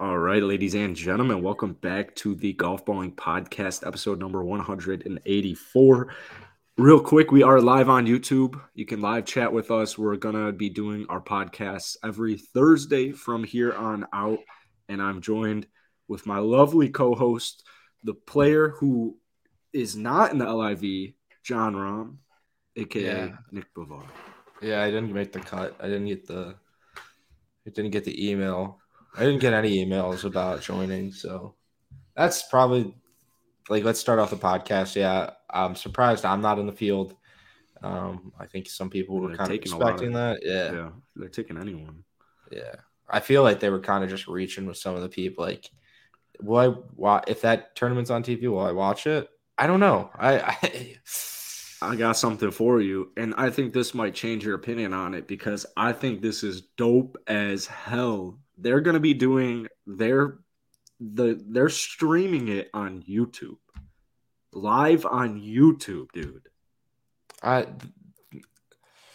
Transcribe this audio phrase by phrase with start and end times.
[0.00, 6.14] All right, ladies and gentlemen, welcome back to the Golf Balling Podcast, episode number 184.
[6.76, 8.60] Real quick, we are live on YouTube.
[8.74, 9.96] You can live chat with us.
[9.96, 14.40] We're going to be doing our podcasts every Thursday from here on out.
[14.88, 15.68] And I'm joined
[16.08, 17.62] with my lovely co host,
[18.02, 19.16] the player who
[19.72, 21.12] is not in the LIV,
[21.44, 22.16] Jon Rahm,
[22.74, 23.36] aka Yeah.
[23.52, 24.06] Nick Bavar.
[24.60, 25.76] Yeah, I didn't make the cut.
[25.78, 26.56] I didn't get the
[27.64, 28.80] I didn't get the email.
[29.16, 31.54] I didn't get any emails about joining, so
[32.16, 32.94] that's probably
[33.68, 34.96] like let's start off the podcast.
[34.96, 37.14] Yeah, I'm surprised I'm not in the field.
[37.82, 40.38] Um, I think some people were They're kind of lot of- expecting that.
[40.42, 42.02] Yeah, Yeah, they're taking anyone.
[42.50, 42.74] yeah.
[43.08, 45.44] I feel like they were kind of just reaching with some of the people.
[45.44, 45.70] Like,
[46.40, 48.48] will I watch if that tournament's on TV?
[48.48, 49.28] Will I watch it?
[49.58, 50.10] I don't know.
[50.18, 50.96] I, I
[51.82, 55.28] I got something for you, and I think this might change your opinion on it
[55.28, 58.38] because I think this is dope as hell.
[58.56, 60.38] They're gonna be doing their
[61.00, 63.56] the they're streaming it on YouTube,
[64.52, 66.48] live on YouTube, dude.
[67.42, 67.66] I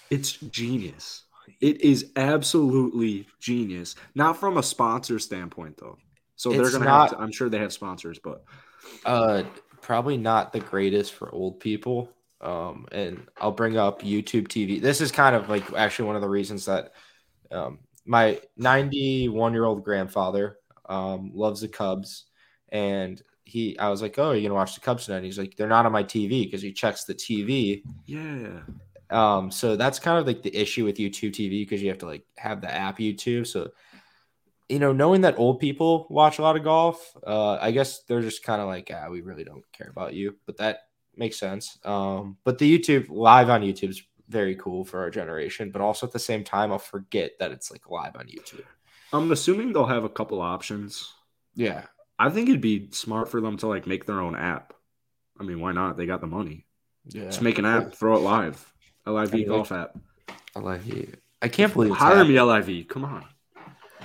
[0.10, 1.23] It's genius.
[1.62, 3.95] It is absolutely genius.
[4.16, 5.98] Not from a sponsor standpoint though.
[6.36, 8.44] So they're gonna not- have to, I'm sure they have sponsors, but
[9.06, 9.44] Uh,
[9.82, 12.10] probably not the greatest for old people.
[12.42, 14.80] Um, and I'll bring up YouTube TV.
[14.82, 16.94] This is kind of like actually one of the reasons that
[17.52, 17.80] um,
[18.10, 20.58] my 91 year old grandfather
[20.88, 22.26] um, loves the Cubs,
[22.70, 25.56] and he, I was like, "Oh, you gonna watch the Cubs tonight?" And he's like,
[25.56, 28.62] "They're not on my TV because he checks the TV." yeah.
[29.12, 32.06] Um, so that's kind of like the issue with YouTube TV because you have to
[32.06, 33.48] like have the app YouTube.
[33.48, 33.72] So,
[34.68, 38.22] you know, knowing that old people watch a lot of golf, uh, I guess they're
[38.22, 40.36] just kind of like, ah, we really don't care about you.
[40.46, 40.82] But that
[41.16, 41.80] makes sense.
[41.84, 45.72] Um, but the YouTube live on YouTube is very cool for our generation.
[45.72, 48.64] But also at the same time, I'll forget that it's like live on YouTube.
[49.12, 51.12] I'm assuming they'll have a couple options.
[51.56, 51.86] Yeah,
[52.18, 54.74] I think it'd be smart for them to like make their own app.
[55.40, 55.98] I mean, why not?
[55.98, 56.66] They got the money.
[57.08, 57.26] yeah.
[57.26, 58.72] Just make an app, throw it live.
[59.06, 59.98] LIV I golf app.
[60.56, 61.16] I love you.
[61.42, 62.36] I can't believe Hire happening.
[62.36, 62.88] me LIV.
[62.88, 63.26] Come on.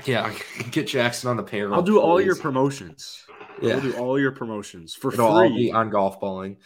[0.06, 0.32] Yeah,
[0.70, 1.74] get Jackson on the payroll.
[1.74, 3.24] I'll do all your promotions.
[3.60, 5.70] Yeah, I'll do all your promotions for it'll free.
[5.70, 6.56] on golf balling.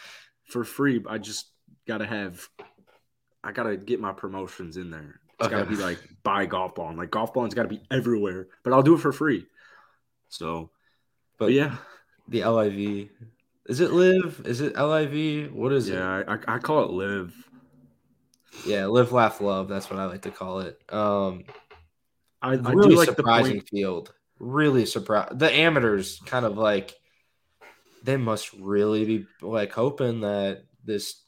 [0.45, 1.03] for free.
[1.09, 1.47] I just
[1.87, 2.49] gotta have
[3.49, 5.21] I gotta get my promotions in there.
[5.41, 6.91] It's gotta be like buy golf ball.
[6.91, 8.49] And like golf ball's gotta be everywhere.
[8.63, 9.47] But I'll do it for free.
[10.29, 10.71] So
[11.39, 11.77] But but yeah.
[12.29, 13.09] the LIV.
[13.67, 14.43] Is it live?
[14.45, 15.55] Is it LIV?
[15.55, 15.95] What is it?
[15.95, 17.35] Yeah, I, I call it live.
[18.67, 19.69] Yeah, live, laugh, love.
[19.69, 20.79] That's what I like to call it.
[20.91, 21.45] Um,
[22.43, 24.13] I, I really like the surprising field.
[24.39, 25.39] Really surprised.
[25.39, 26.95] The amateurs kind of like
[28.03, 31.23] they must really be like hoping that this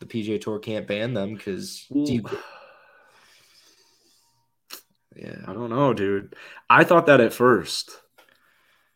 [0.00, 1.86] the PGA Tour can't ban them because
[5.16, 6.36] Yeah, I don't know, dude.
[6.70, 7.90] I thought that at first.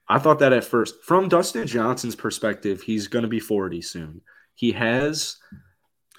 [0.08, 1.02] I thought that at first.
[1.02, 4.20] From Dustin Johnson's perspective, he's gonna be 40 soon.
[4.54, 5.38] He has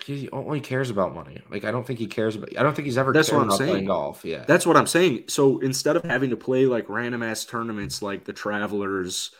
[0.05, 1.41] he only cares about money.
[1.49, 2.57] Like I don't think he cares about.
[2.57, 3.13] I don't think he's ever.
[3.13, 3.71] That's cared what I'm about saying.
[3.71, 4.25] Playing golf.
[4.25, 4.43] Yeah.
[4.45, 5.25] That's what I'm saying.
[5.27, 9.31] So instead of having to play like random ass tournaments like the Travelers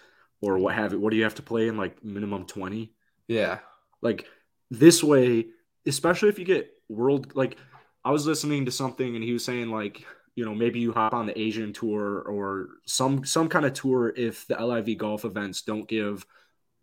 [0.41, 2.93] or what have you, what do you have to play in like minimum 20?
[3.27, 3.59] yeah.
[4.01, 4.25] Like
[4.73, 5.45] this way,
[5.85, 7.57] especially if you get world like
[8.03, 11.13] I was listening to something and he was saying like, you know, maybe you hop
[11.13, 15.61] on the Asian tour or some some kind of tour if the LIV golf events
[15.61, 16.25] don't give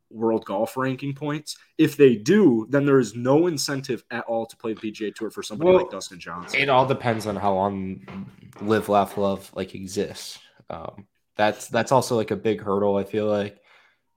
[0.09, 1.57] world golf ranking points.
[1.79, 5.31] If they do, then there is no incentive at all to play the PGA Tour
[5.31, 6.61] for somebody Well, like Dustin Johnson.
[6.61, 8.27] It all depends on how long
[8.61, 10.39] live, laugh, love like exists.
[10.69, 12.97] Um, that's that's also like a big hurdle.
[12.97, 13.61] I feel like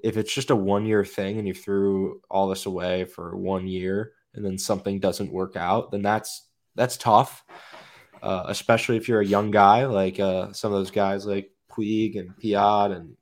[0.03, 3.67] if it's just a one year thing and you threw all this away for one
[3.67, 7.43] year and then something doesn't work out, then that's that's tough.
[8.21, 12.17] Uh, especially if you're a young guy like uh, some of those guys like Puig
[12.17, 13.17] and Piot and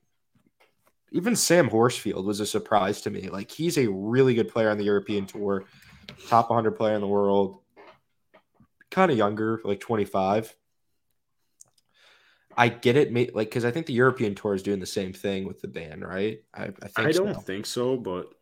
[1.10, 3.28] even Sam Horsfield was a surprise to me.
[3.28, 5.64] Like he's a really good player on the European tour,
[6.28, 7.58] top 100 player in the world
[8.90, 10.54] kind of younger, like 25.
[12.56, 13.34] I get it, mate.
[13.34, 16.00] Like, because I think the European tour is doing the same thing with the ban,
[16.00, 16.42] right?
[16.54, 17.40] I, I think I don't so.
[17.40, 18.32] think so, but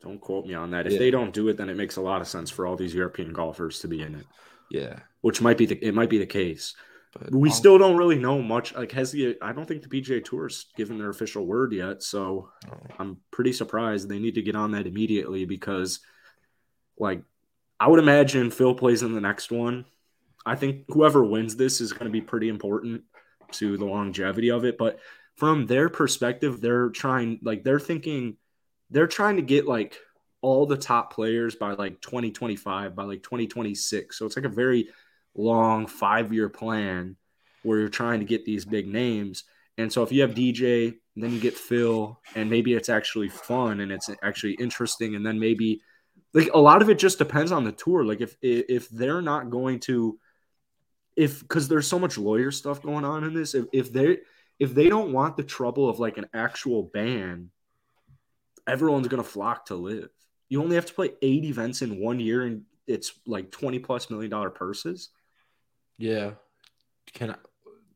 [0.00, 0.86] don't quote me on that.
[0.86, 0.98] If Yeah.
[0.98, 3.32] they don't do it, then it makes a lot of sense for all these European
[3.32, 4.26] golfers to be in it,
[4.70, 6.74] Yeah, which might be the it might be the case.
[7.12, 8.74] but We I'll- still don't really know much.
[8.74, 12.50] Like, has the I don't think the PGA Tour's given their official word yet, so
[12.70, 12.76] Oh.
[12.98, 14.08] I'm pretty surprised.
[14.08, 16.00] They need to get on that immediately because,
[16.98, 17.22] like,
[17.80, 19.84] I would imagine Phil plays in the next one.
[20.44, 23.02] I think whoever wins this is going to be pretty important
[23.52, 24.78] to the longevity of it.
[24.78, 24.98] But
[25.36, 28.36] from their perspective, they're trying, like, they're thinking,
[28.90, 29.98] they're trying to get like
[30.40, 34.16] all the top players by like 2025, by like 2026.
[34.16, 34.88] So it's like a very
[35.34, 37.16] long five year plan
[37.62, 39.44] where you're trying to get these big names.
[39.78, 43.80] And so if you have DJ, then you get Phil, and maybe it's actually fun
[43.80, 45.80] and it's actually interesting, and then maybe
[46.32, 48.04] like a lot of it just depends on the tour.
[48.04, 50.18] Like if if they're not going to,
[51.16, 54.18] if because there's so much lawyer stuff going on in this, if if they
[54.58, 57.50] if they don't want the trouble of like an actual ban,
[58.66, 60.10] everyone's gonna flock to live.
[60.48, 64.10] You only have to play eight events in one year, and it's like twenty plus
[64.10, 65.08] million dollar purses.
[65.98, 66.32] Yeah.
[67.14, 67.36] Can I,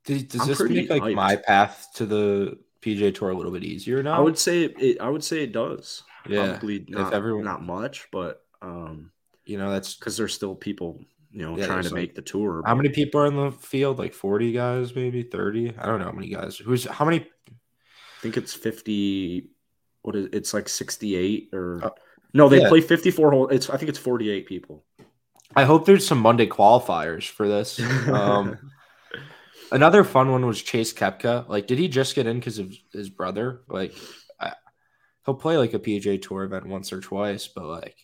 [0.05, 1.15] does, does this make like hyped.
[1.15, 4.17] my path to the PJ Tour a little bit easier now?
[4.17, 6.03] I would say it, I would say it does.
[6.27, 9.11] Yeah, Probably not, if everyone not much, but um,
[9.45, 12.23] you know that's because there's still people you know yeah, trying to like, make the
[12.23, 12.63] tour.
[12.67, 13.99] How many people are in the field?
[13.99, 15.73] Like forty guys, maybe thirty.
[15.79, 16.57] I don't know how many guys.
[16.57, 17.21] Who's how many?
[17.21, 19.51] I think it's fifty.
[20.03, 21.91] What is it's like sixty eight or uh,
[22.35, 22.49] no?
[22.49, 22.69] They yeah.
[22.69, 23.49] play fifty four hole.
[23.49, 24.85] It's I think it's forty eight people.
[25.55, 27.81] I hope there's some Monday qualifiers for this.
[28.11, 28.59] Um,
[29.73, 31.49] another fun one was Chase Koepka.
[31.49, 33.63] Like, did he just get in because of his brother?
[33.69, 33.95] Like,
[34.41, 34.53] I,
[35.25, 37.97] he'll play like a PGA Tour event once or twice, but like,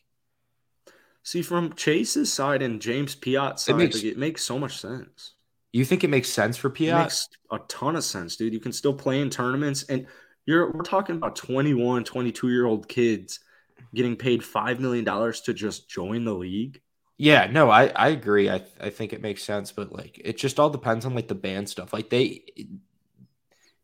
[1.27, 4.79] see from Chase's side and James Piot's side, it makes, like, it makes so much
[4.79, 5.35] sense.
[5.73, 6.89] You think it makes sense for Piot?
[6.89, 8.53] It makes a ton of sense, dude.
[8.53, 10.07] You can still play in tournaments, and
[10.47, 13.41] you're we're talking about 21, 22 year old kids
[13.93, 16.81] getting paid five million dollars to just join the league.
[17.19, 18.49] Yeah, no, I I agree.
[18.49, 21.35] I I think it makes sense, but like it just all depends on like the
[21.35, 21.93] ban stuff.
[21.93, 22.45] Like they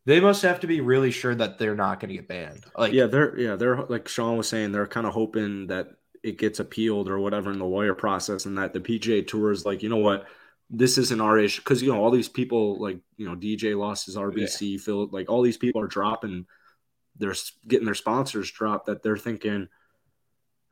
[0.07, 2.65] they must have to be really sure that they're not going to get banned.
[2.79, 5.89] Like yeah, they're yeah they're like Sean was saying they're kind of hoping that
[6.23, 9.65] it gets appealed or whatever in the lawyer process, and that the PGA Tour is
[9.65, 10.27] like you know what
[10.71, 14.07] this isn't our issue because you know all these people like you know DJ lost
[14.07, 14.79] his RBC, yeah.
[14.79, 16.47] Phil like all these people are dropping,
[17.19, 17.35] they're
[17.69, 19.69] getting their sponsors dropped that they're thinking,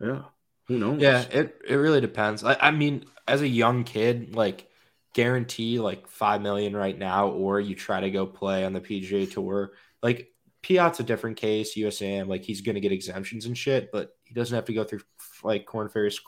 [0.00, 0.22] yeah,
[0.66, 1.00] who knows?
[1.00, 2.44] Yeah, it, it really depends.
[2.44, 4.68] I, I mean, as a young kid, like
[5.12, 9.30] guarantee like five million right now, or you try to go play on the PGA
[9.30, 9.72] tour.
[10.02, 10.28] Like
[10.62, 14.54] Piot's a different case, USAM, like he's gonna get exemptions and shit, but he doesn't
[14.54, 15.00] have to go through
[15.42, 16.20] like Korn Ferry's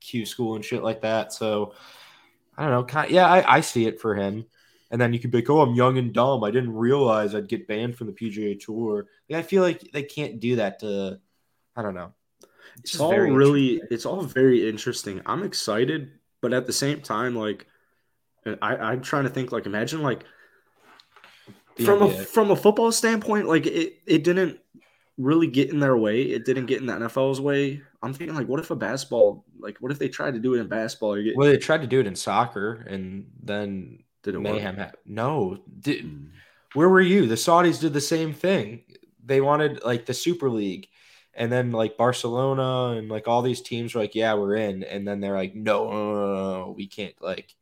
[0.00, 1.32] Q school and shit like that.
[1.32, 1.74] So
[2.56, 2.84] I don't know.
[2.84, 4.46] Kind of, yeah, I, I see it for him.
[4.90, 6.44] And then you could be like, oh, I'm young and dumb.
[6.44, 9.06] I didn't realize I'd get banned from the PGA Tour.
[9.28, 11.18] Like, I feel like they can't do that to,
[11.74, 12.12] I don't know.
[12.78, 15.22] It's, it's all really it's all very interesting.
[15.26, 16.10] I'm excited,
[16.40, 17.66] but at the same time, like
[18.46, 20.24] I, I'm trying to think like imagine like
[21.84, 24.58] from a from a football standpoint, like it, it didn't
[25.18, 26.22] really get in their way.
[26.22, 27.82] It didn't get in the NFL's way.
[28.02, 30.60] I'm thinking like, what if a basketball, like, what if they tried to do it
[30.60, 31.20] in basketball?
[31.22, 31.36] Get...
[31.36, 34.76] Well, they tried to do it in soccer, and then did mayhem.
[34.76, 36.28] Ha- no, did, mm.
[36.74, 37.26] where were you?
[37.26, 38.82] The Saudis did the same thing.
[39.24, 40.88] They wanted like the Super League,
[41.34, 44.82] and then like Barcelona and like all these teams were like, yeah, we're in.
[44.84, 47.14] And then they're like, no, no, no, no we can't.
[47.20, 47.54] Like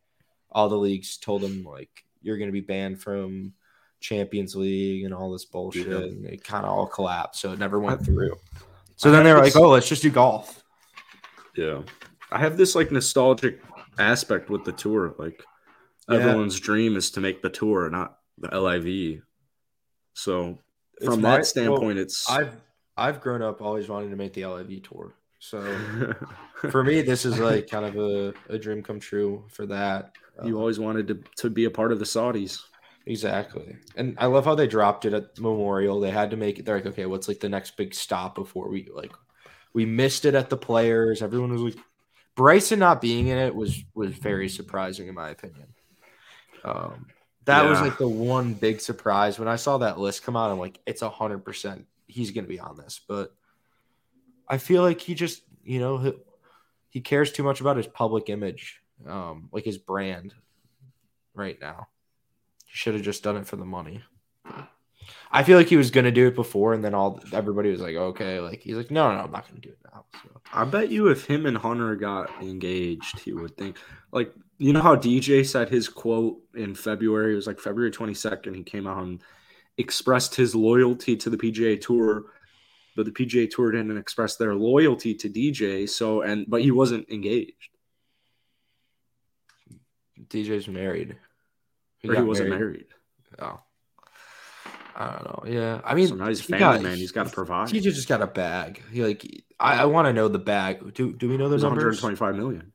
[0.51, 3.53] all the leagues told them like you're going to be banned from
[4.05, 5.89] Champions League and all this bullshit.
[5.89, 5.97] Yeah.
[5.97, 7.41] And it kind of all collapsed.
[7.41, 8.37] So it never went through.
[8.97, 10.63] So then they're like, oh, let's just do golf.
[11.57, 11.81] Yeah.
[12.31, 13.63] I have this like nostalgic
[13.99, 15.15] aspect with the tour.
[15.19, 15.43] Like
[16.07, 16.19] yeah.
[16.19, 19.23] everyone's dream is to make the tour, not the LIV.
[20.13, 20.59] So
[21.03, 22.55] from my, that standpoint, well, it's I've
[22.99, 25.15] I've grown up always wanting to make the LIV tour.
[25.39, 25.63] So
[26.71, 30.13] for me, this is like kind of a, a dream come true for that.
[30.45, 32.61] You uh, always wanted to, to be a part of the Saudis.
[33.07, 33.77] Exactly.
[33.97, 36.01] And I love how they dropped it at Memorial.
[36.01, 36.65] They had to make it.
[36.65, 39.13] They're like, okay, what's like the next big stop before we like
[39.75, 41.21] we missed it at the players.
[41.21, 41.85] Everyone was like
[42.35, 45.67] Bryson not being in it was was very surprising in my opinion.
[46.65, 47.07] Um
[47.45, 47.71] that yeah.
[47.71, 50.51] was like the one big surprise when I saw that list come out.
[50.51, 53.01] I'm like, it's a hundred percent he's going to be on this.
[53.07, 53.35] But
[54.49, 56.13] I feel like he just, you know, he,
[56.91, 60.35] he cares too much about his public image, um, like his brand
[61.35, 61.89] right now.
[62.75, 64.03] He should have just done it for the money.
[65.31, 67.95] I feel like he was gonna do it before, and then all everybody was like,
[67.95, 70.41] "Okay," like he's like, "No, no, no I'm not gonna do it now." So.
[70.53, 73.77] I bet you if him and Hunter got engaged, he would think
[74.11, 77.33] like you know how DJ said his quote in February.
[77.33, 78.57] It was like February 22nd.
[78.57, 79.23] He came out and
[79.79, 82.25] expressed his loyalty to the PGA Tour,
[82.97, 85.89] but the PGA Tour didn't express their loyalty to DJ.
[85.89, 87.71] So and but he wasn't engaged.
[90.29, 91.17] DJ's married.
[92.11, 92.61] He, he wasn't married.
[92.61, 92.87] married.
[93.39, 93.61] Oh.
[94.97, 95.53] I don't know.
[95.53, 96.97] Yeah, I mean, so now he's family got, man.
[96.97, 97.69] He's got to provide.
[97.69, 98.81] DJ just got a bag.
[98.93, 100.95] He like, I, I want to know the bag.
[100.95, 102.01] Do do we know the numbers?
[102.01, 102.73] 125 million.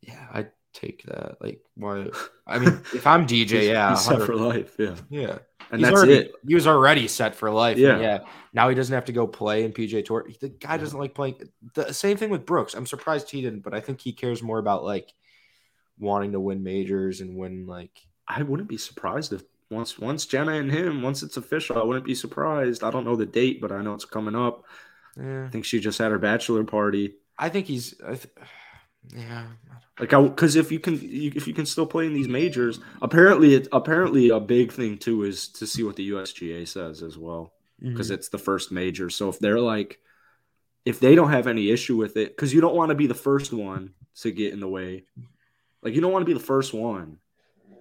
[0.00, 1.36] Yeah, I take that.
[1.40, 2.08] Like, why?
[2.46, 4.74] I mean, if I'm DJ, yeah, he's set for life.
[4.78, 5.38] Yeah, yeah,
[5.70, 6.32] and he's that's already, it.
[6.46, 7.76] He was already set for life.
[7.76, 8.18] Yeah, yeah.
[8.54, 10.26] Now he doesn't have to go play in PJ Tour.
[10.40, 11.40] The guy doesn't like playing.
[11.74, 12.72] The same thing with Brooks.
[12.72, 15.12] I'm surprised he didn't, but I think he cares more about like
[15.98, 18.00] wanting to win majors and win like.
[18.28, 22.04] I wouldn't be surprised if once once Jenna and him, once it's official, I wouldn't
[22.04, 22.82] be surprised.
[22.84, 24.64] I don't know the date, but I know it's coming up.
[25.16, 25.44] Yeah.
[25.46, 27.14] I think she just had her bachelor party.
[27.38, 27.94] I think he's.
[28.04, 28.34] I th-
[29.16, 29.46] yeah.
[29.98, 32.80] Like, I because if you can, you, if you can still play in these majors,
[33.00, 37.16] apparently, it apparently a big thing too is to see what the USGA says as
[37.16, 38.14] well, because Mhm.
[38.14, 39.08] it's the first major.
[39.10, 40.00] So if they're like,
[40.84, 43.14] if they don't have any issue with it, because you don't want to be the
[43.14, 45.04] first one to get in the way,
[45.82, 47.18] like you don't want to be the first one.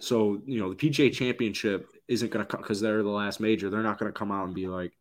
[0.04, 3.70] So you know the PGA Championship isn't going to come because they're the last major.
[3.70, 4.92] They're not going to come out and be like,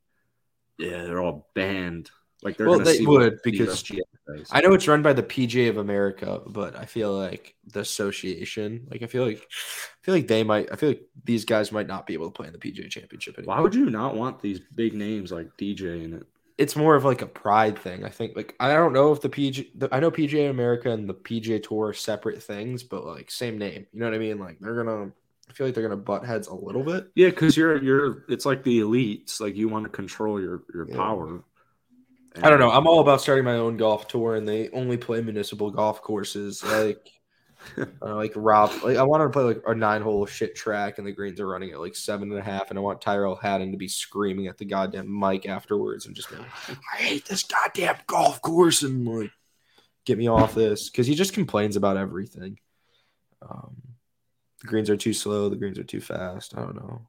[0.78, 2.10] yeah, they're all banned.
[2.42, 4.48] Like they're Well, going to they would, because says.
[4.50, 8.88] I know it's run by the PGA of America, but I feel like the association,
[8.90, 10.70] like I feel like, I feel like they might.
[10.72, 13.38] I feel like these guys might not be able to play in the PGA Championship
[13.38, 13.56] anymore.
[13.56, 16.26] Why would you not want these big names like DJ in it?
[16.58, 18.04] It's more of like a pride thing.
[18.04, 18.36] I think.
[18.36, 21.62] Like I don't know if the PG, the, I know PGA America and the PGA
[21.62, 23.86] Tour are separate things, but like same name.
[23.92, 24.38] You know what I mean?
[24.38, 25.12] Like they're gonna.
[25.48, 27.10] I feel like they're gonna butt heads a little bit.
[27.14, 29.40] Yeah, because you're you're it's like the elites.
[29.40, 30.96] Like you want to control your your Yeah.
[30.96, 31.42] power.
[32.42, 32.70] I don't know.
[32.70, 36.64] I'm all about starting my own golf tour, and they only play municipal golf courses.
[36.64, 37.10] Like,
[37.78, 41.06] uh, like Rob, like I wanted to play like a nine hole shit track, and
[41.06, 43.72] the greens are running at like seven and a half, and I want Tyrrell Hatton
[43.72, 47.96] to be screaming at the goddamn mic afterwards and just like, I hate this goddamn
[48.06, 49.30] golf course, and like
[50.04, 52.58] get me off this because he just complains about everything.
[53.40, 53.76] Um,
[54.60, 55.48] the greens are too slow.
[55.48, 56.56] The greens are too fast.
[56.56, 57.02] I don't know.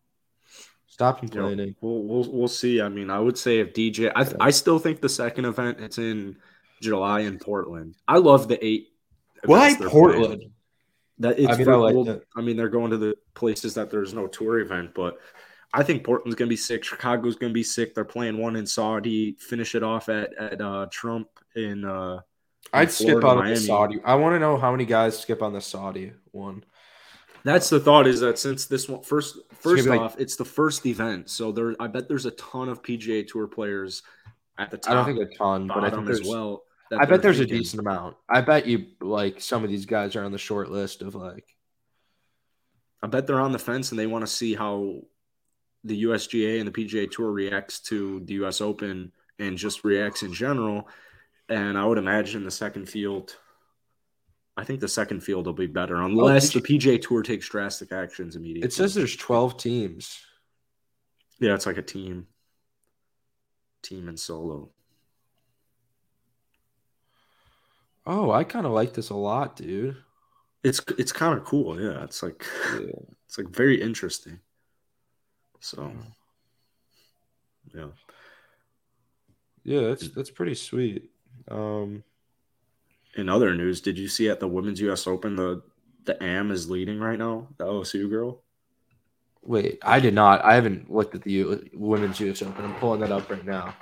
[0.87, 1.75] Stop complaining.
[1.81, 2.79] we'll, we'll we'll see.
[2.79, 5.97] I mean, I would say if DJ, I I still think the second event it's
[5.97, 6.37] in
[6.81, 7.95] July in Portland.
[8.07, 8.89] I love the eight.
[9.45, 9.91] Why events playing.
[9.91, 10.43] Portland?
[11.19, 12.23] That it's I mean, I like that.
[12.35, 15.19] I mean, they're going to the places that there's no tour event, but
[15.73, 16.83] I think Portland's gonna be sick.
[16.83, 17.93] Chicago's gonna be sick.
[17.95, 19.35] They're playing one in Saudi.
[19.39, 21.85] Finish it off at at uh, Trump in.
[21.85, 22.19] uh
[22.71, 23.99] I'd in skip Florida, on the Saudi.
[24.03, 26.63] I want to know how many guys skip on the Saudi one.
[27.43, 30.45] That's the thought is that since this one first gonna first like- off, it's the
[30.45, 34.01] first event, so there I bet there's a ton of PGA Tour players
[34.57, 34.91] at the top.
[34.91, 36.27] I don't think a ton, but I think as there's.
[36.27, 36.63] well.
[36.93, 38.15] That I bet there's a decent amount.
[38.29, 41.45] I bet you like some of these guys are on the short list of like.
[43.01, 45.01] I bet they're on the fence and they want to see how
[45.83, 50.33] the USGA and the PGA Tour reacts to the US Open and just reacts in
[50.33, 50.87] general.
[51.49, 53.35] And I would imagine the second field.
[54.55, 57.49] I think the second field will be better oh, unless did the PGA Tour takes
[57.49, 58.67] drastic actions immediately.
[58.67, 60.21] It says there's 12 teams.
[61.39, 62.27] yeah, it's like a team,
[63.81, 64.69] team and solo.
[68.05, 69.97] Oh, I kind of like this a lot, dude.
[70.63, 71.81] It's it's kind of cool.
[71.81, 72.45] Yeah, it's like
[73.25, 74.39] it's like very interesting.
[75.59, 75.91] So,
[77.73, 77.87] yeah.
[79.63, 81.09] Yeah, that's that's pretty sweet.
[81.49, 82.03] Um,
[83.15, 85.07] In other news, did you see at the Women's U.S.
[85.07, 85.61] Open the
[86.05, 87.47] the Am is leading right now?
[87.57, 88.43] The OSU girl.
[89.41, 90.43] wait, I did not.
[90.43, 92.41] I haven't looked at the U- women's U.S.
[92.41, 92.65] Open.
[92.65, 93.75] I'm pulling that up right now.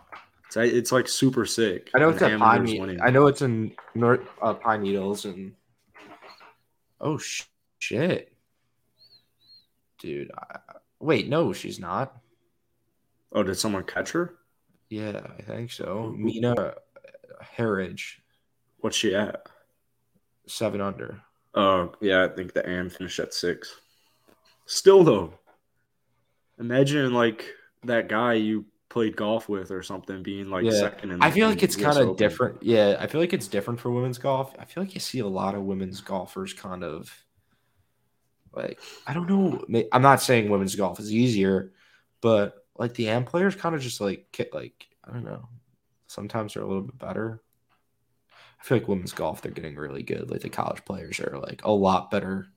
[0.55, 1.89] It's it's like super sick.
[1.95, 2.65] I know it's at Pine.
[2.65, 5.53] is Ne- I know it's in North uh, Pine Needles and.
[6.99, 7.43] Oh sh-
[7.79, 8.33] shit,
[9.99, 10.29] dude!
[10.37, 10.57] I,
[10.99, 12.15] wait, no, she's not.
[13.31, 14.35] Oh, did someone catch her?
[14.89, 16.13] Yeah, I think so.
[16.15, 16.73] Who- Mina
[17.57, 17.99] Harigae,
[18.79, 19.47] What's she at?
[20.47, 21.21] seven under.
[21.55, 23.79] Oh, yeah, I think the Am finished at six.
[24.65, 25.33] Still though,
[26.59, 27.45] imagine like
[27.85, 30.71] that guy you played golf with or something being like Yeah.
[30.71, 31.11] second.
[31.11, 32.61] In, I feel like it's kind of different.
[32.61, 34.53] Yeah, I feel like it's different for women's golf.
[34.59, 37.09] I feel like you see a lot of women's golfers kind of
[38.53, 39.85] like I don't know.
[39.93, 41.71] I'm not saying women's golf is easier,
[42.19, 45.47] but like the AM players kind of just like like I don't know.
[46.07, 47.41] Sometimes they're a little bit better.
[48.59, 50.29] I feel like women's golf they're getting really good.
[50.29, 52.47] Like the college players are like a lot better.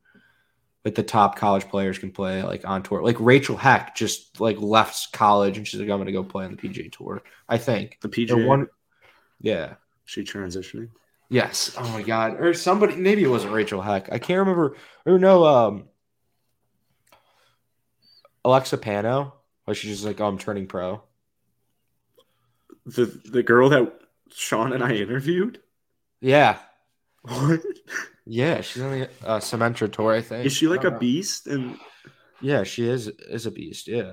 [0.85, 3.03] Like the top college players can play like on tour.
[3.03, 6.55] Like Rachel Heck just like left college and she's like I'm gonna go play on
[6.55, 7.23] the PGA tour.
[7.49, 8.47] I think The the PGA.
[8.47, 8.69] one,
[9.41, 9.75] yeah,
[10.05, 10.91] she transitioning.
[11.31, 11.75] yes.
[11.79, 12.97] Oh my god, or somebody.
[12.97, 14.13] Maybe it wasn't Rachel Heck.
[14.13, 14.77] I can't remember.
[15.07, 15.85] Or no, um,
[18.45, 19.33] Alexa Pano.
[19.67, 21.03] Or she's just like, oh, I'm turning pro.
[22.85, 23.99] The the girl that
[24.35, 25.61] Sean and I interviewed.
[26.21, 26.59] Yeah,
[27.23, 27.61] What
[28.27, 28.61] yeah.
[28.61, 30.13] She's on the uh, Symetra tour.
[30.13, 30.47] I think.
[30.47, 30.99] is she like a know.
[30.99, 31.47] beast?
[31.47, 31.79] And
[32.41, 33.89] Yeah, she is is a beast.
[33.89, 34.13] Yeah,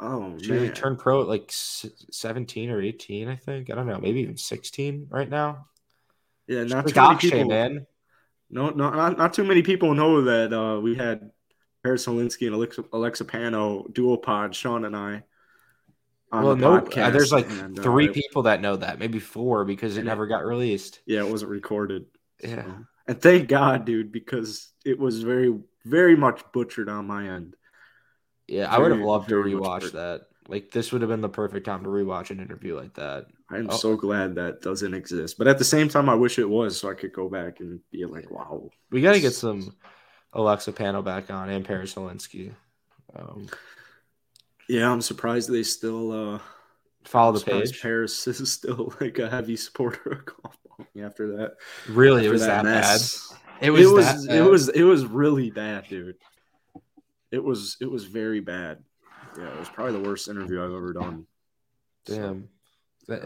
[0.00, 3.28] oh she man, turned pro at like 17 or 18.
[3.28, 3.70] I think.
[3.70, 3.98] I don't know.
[3.98, 5.66] Maybe even 16 right now.
[6.46, 7.48] yeah, not too many people.
[7.48, 7.86] man.
[8.50, 11.30] No, no, not, not too many people know that uh, we had
[11.82, 15.22] Paris Olinsky and Alexa, Alexa Pano dual pod, Sean and I.
[16.30, 18.76] On Well, the no, uh, podcast, there's like and, uh, three it- people that know
[18.76, 21.00] that, maybe four because it it- never got released.
[21.06, 22.06] Yeah, it wasn't recorded.
[22.42, 22.62] Yeah.
[22.64, 27.56] so- and thank God, dude, because it was very, very much butchered on my end.
[28.46, 30.26] Yeah, I would have loved to very rewatch that.
[30.46, 33.26] Like this would have been the perfect time to rewatch an interview like that.
[33.50, 33.76] I'm Oh.
[33.76, 35.38] so glad that doesn't exist.
[35.38, 37.80] But at the same time, I wish it was so I could go back and
[37.90, 38.68] be like, wow.
[38.90, 39.74] We got to get some
[40.34, 42.52] Alexa Pano back on and Paris Zelensky.
[43.16, 43.46] Um,
[44.68, 46.38] Yeah, I'm surprised they still uh
[47.04, 47.80] follow the page.
[47.80, 50.56] Paris is still like a heavy supporter of golf
[51.02, 51.54] after that.
[51.88, 53.28] Really, it was that, mess.
[53.28, 53.38] bad.
[53.66, 54.26] It was It was.
[54.26, 56.16] that it was it was really bad, dude.
[57.30, 58.82] It was it was very bad.
[59.38, 61.26] Yeah, it was probably the worst interview I've ever done.
[62.06, 62.48] So, Damn.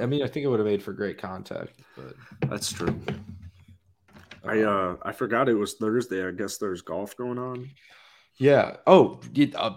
[0.00, 2.14] I mean, I think it would have made for great content, but
[2.49, 2.99] that's true.
[4.45, 6.26] I uh I forgot it was Thursday.
[6.26, 7.71] I guess there's golf going on.
[8.38, 8.76] Yeah.
[8.87, 9.21] Oh,
[9.57, 9.75] a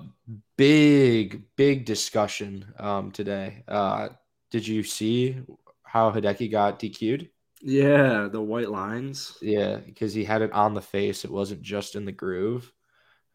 [0.55, 3.63] big, big discussion um, today.
[3.67, 4.09] Uh,
[4.51, 5.41] did you see
[5.83, 7.29] how Hideki got DQ'd?
[7.63, 9.37] Yeah, the white lines.
[9.41, 11.23] Yeah, because he had it on the face.
[11.25, 12.71] It wasn't just in the groove.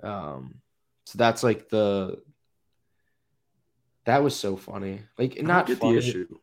[0.03, 0.57] Um,
[1.05, 2.21] so that's like the.
[4.05, 5.03] That was so funny.
[5.19, 5.93] Like get funny.
[5.95, 6.39] the issue.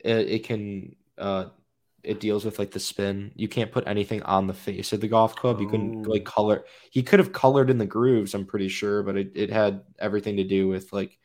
[0.00, 0.96] It, it can.
[1.18, 1.46] Uh,
[2.02, 3.30] it deals with like the spin.
[3.34, 5.60] You can't put anything on the face of the golf club.
[5.60, 5.68] You
[6.06, 6.10] Oh.
[6.10, 6.64] like color.
[6.90, 8.34] He could have colored in the grooves.
[8.34, 11.18] I'm pretty sure, but it, it had everything to do with like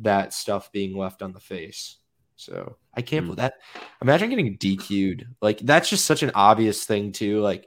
[0.00, 1.96] that stuff being left on the face.
[2.38, 3.54] So I can't believe that.
[4.00, 5.26] Imagine getting DQ'd.
[5.42, 7.40] Like that's just such an obvious thing too.
[7.40, 7.66] Like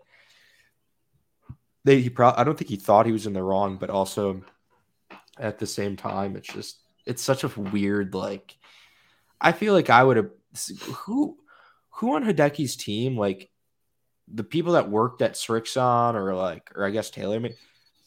[1.83, 2.39] they, he probably.
[2.39, 4.41] I don't think he thought he was in the wrong, but also
[5.37, 8.57] at the same time, it's just it's such a weird like.
[9.39, 10.29] I feel like I would have
[10.79, 11.37] who
[11.89, 13.49] who on Hideki's team like
[14.33, 17.55] the people that worked at Srixon or like or I guess TaylorMade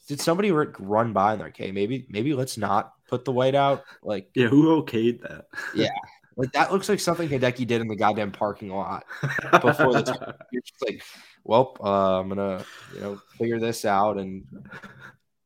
[0.09, 3.55] did somebody run by and they're like, okay, maybe maybe let's not put the white
[3.55, 5.47] out like Yeah, who okayed that?
[5.75, 5.89] Yeah.
[6.37, 9.05] like that looks like something Hideki did in the goddamn parking lot.
[9.53, 10.37] Before the tournament.
[10.53, 11.03] You're just like,
[11.45, 12.65] well, uh, I'm gonna
[12.95, 14.45] you know figure this out and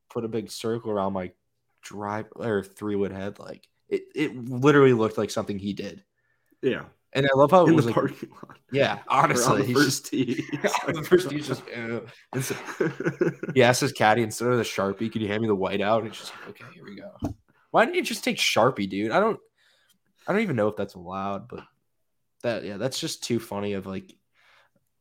[0.09, 1.31] put a big circle around my
[1.81, 3.39] drive or three wood head.
[3.39, 6.03] Like it, it literally looked like something he did.
[6.61, 8.57] yeah, And I love how it in was the like, parking lot.
[8.71, 10.43] yeah, honestly, the he's first tee.
[10.61, 11.63] just, the first he's just.
[11.69, 12.01] Uh,
[12.41, 12.55] so-
[13.55, 16.03] he asked his caddy instead of the sharpie, "Can you hand me the white out?
[16.03, 17.11] And he's just like, okay, here we go.
[17.71, 19.11] Why didn't you just take sharpie, dude?
[19.11, 19.39] I don't,
[20.29, 21.63] I don't even know if that's allowed, but
[22.43, 23.73] that yeah, that's just too funny.
[23.73, 24.13] Of like,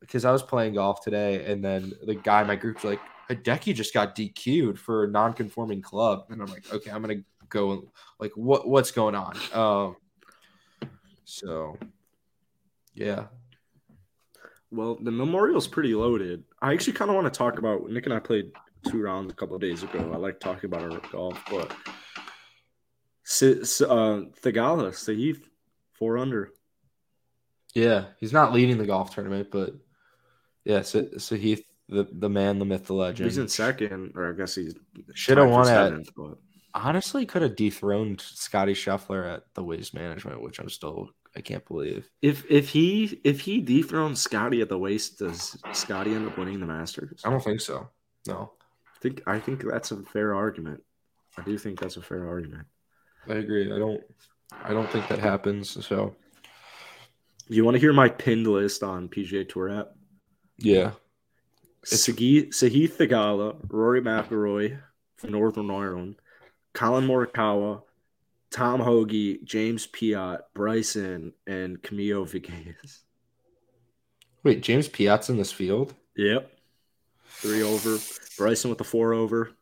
[0.00, 3.74] because I was playing golf today, and then the guy in my group's like, Hideki
[3.74, 7.82] just got DQ'd for a non-conforming club, and I'm like, okay, I'm gonna go and
[8.18, 9.36] like, what what's going on?
[9.52, 9.96] Um,
[11.24, 11.76] so
[12.94, 13.26] yeah,
[14.70, 16.44] Well, the memorial's pretty loaded.
[16.60, 18.50] I actually kind of want to talk about Nick and I played
[18.88, 20.10] two rounds a couple of days ago.
[20.12, 21.74] I like talking about our golf, but
[23.42, 25.44] uh, Theegala, Sahith,
[25.92, 26.52] four under.
[27.74, 29.74] Yeah, he's not leading the golf tournament, but
[30.64, 33.26] yeah, he the the man, the myth, the legend.
[33.26, 34.74] He's in second, or I guess he's
[35.14, 36.38] Should have won at but
[36.74, 41.66] honestly could have dethroned Scotty Scheffler at the waste management, which I'm still I can't
[41.66, 42.10] believe.
[42.22, 46.60] if if he if he dethrones Scotty at the Waste, does Scotty end up winning
[46.60, 47.20] the Masters?
[47.24, 47.88] I don't think so.
[48.26, 48.52] No,
[48.86, 50.82] I think I think that's a fair argument.
[51.36, 52.66] I do think that's a fair argument.
[53.28, 53.72] I agree.
[53.72, 54.00] I don't.
[54.64, 55.84] I don't think that happens.
[55.86, 56.14] So
[57.48, 59.88] You want to hear my pinned list on PGA Tour app?
[60.58, 60.92] yeah,
[61.86, 64.78] Sahith Theegala, Rory McIlroy
[65.16, 66.16] from Northern Ireland,
[66.72, 67.82] Collin Morikawa,
[68.50, 73.00] Tom Hoge, James Piot, Bryson, and Camilo Villegas.
[74.42, 75.94] wait, James Piot's in this field.
[76.16, 76.50] Yep.
[77.28, 77.98] Three over.
[78.36, 79.52] Bryson with the four over.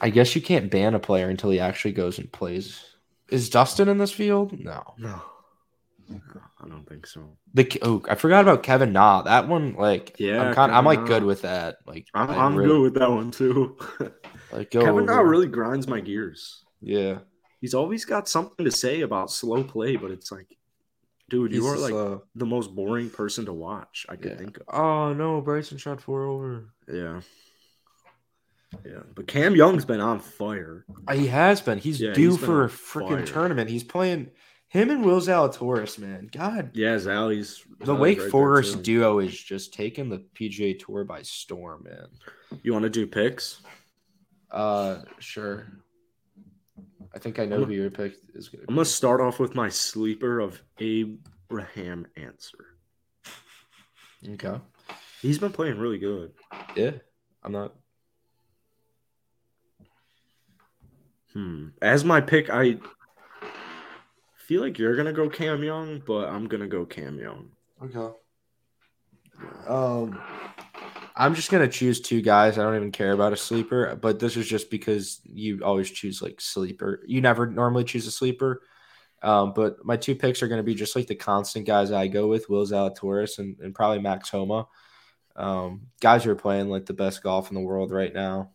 [0.00, 2.84] I guess you can't ban a player until he actually goes and plays.
[3.28, 4.58] Is Dustin in this field?
[4.58, 4.82] No.
[4.98, 5.20] No.
[6.62, 7.36] I don't think so.
[7.54, 9.22] The oh, I forgot about Kevin Na.
[9.22, 11.06] That one, like, Yeah, I'm kind, I'm like Na.
[11.06, 11.76] good with that.
[11.86, 13.76] Like, I'm, I I'm really- good with that one too.
[14.52, 16.64] Like, go Kevin Na really grinds my gears.
[16.80, 17.18] yeah.
[17.60, 20.56] He's always got something to say about slow play, but it's like,
[21.28, 24.36] dude, you are like uh, the most boring person to watch I could Yeah.
[24.38, 24.62] think of.
[24.72, 26.72] oh no, Bryson shot four over.
[26.92, 27.20] Yeah.
[28.84, 29.00] Yeah.
[29.14, 30.84] But Cam Young's been on fire.
[31.06, 31.78] Uh, He has been.
[31.78, 33.70] He's Yeah, due he's for a freaking tournament.
[33.70, 34.30] He's playing
[34.68, 36.28] him and Will Zalatoris, man.
[36.32, 41.22] God, Yeah, Zally's the Wake right Forest duo is just taking the PGA Tour by
[41.22, 42.06] storm, man.
[42.62, 43.60] You want to do picks?
[44.50, 45.66] Uh, sure.
[47.12, 49.40] I think I know I'm who your pick is going to I'm gonna start off
[49.40, 52.66] with my sleeper of Abraham Ancer.
[54.28, 54.60] Okay.
[55.20, 56.32] He's been playing really good.
[56.76, 56.92] Yeah,
[57.42, 57.74] I'm not.
[61.32, 61.68] Hmm.
[61.80, 62.78] As my pick, I
[64.34, 67.50] feel like you're gonna go Cam Young, but I'm gonna go Cam Young.
[67.82, 68.14] Okay.
[69.66, 70.20] Um,
[71.16, 72.58] I'm just gonna choose two guys.
[72.58, 76.20] I don't even care about a sleeper, but this is just because you always choose
[76.20, 77.02] like sleeper.
[77.06, 78.62] You never normally choose a sleeper.
[79.22, 82.06] Um, but my two picks are going to be just like the constant guys I
[82.06, 84.66] go with, Will Zalatoris and, and probably Max Homa.
[85.36, 88.50] Um, guys who are playing like the best golf in the world right now.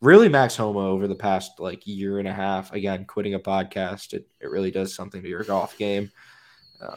[0.00, 2.72] Really, Max Homa over the past like year and a half.
[2.72, 6.10] Again, quitting a podcast, it, it really does something to your golf game.
[6.80, 6.96] Uh,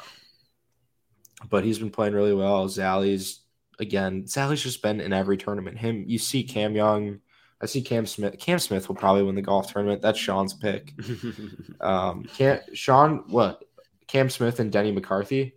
[1.49, 2.67] but he's been playing really well.
[2.67, 3.41] Zally's
[3.79, 5.77] again, Zally's just been in every tournament.
[5.77, 7.19] Him, you see Cam Young.
[7.61, 8.37] I see Cam Smith.
[8.39, 10.01] Cam Smith will probably win the golf tournament.
[10.01, 10.93] That's Sean's pick.
[11.81, 13.63] um, Cam, Sean, what?
[14.07, 15.55] Cam Smith and Denny McCarthy.